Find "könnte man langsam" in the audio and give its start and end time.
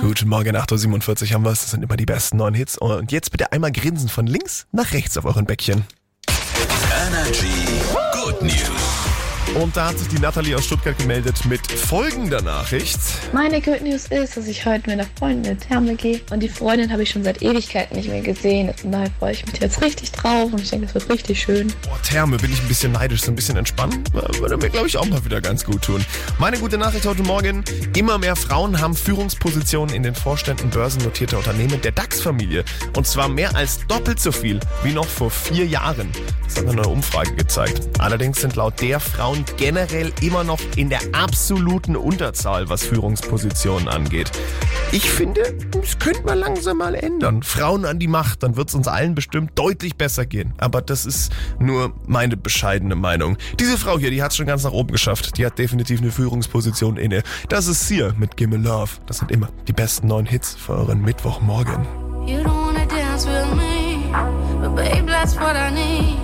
45.98-46.78